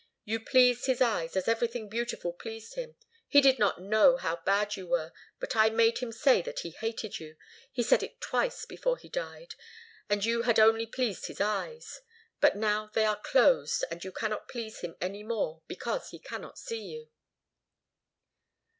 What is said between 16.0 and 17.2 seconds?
he cannot see you."